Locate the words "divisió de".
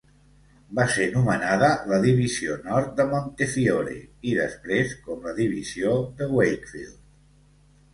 5.45-6.35